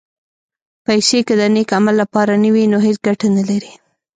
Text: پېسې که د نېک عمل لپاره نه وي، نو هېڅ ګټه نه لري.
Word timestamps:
پېسې 0.85 1.19
که 1.27 1.33
د 1.39 1.41
نېک 1.53 1.69
عمل 1.77 1.95
لپاره 2.03 2.33
نه 2.43 2.49
وي، 2.53 2.65
نو 2.71 2.77
هېڅ 2.85 2.97
ګټه 3.07 3.27
نه 3.37 3.43
لري. 3.49 3.73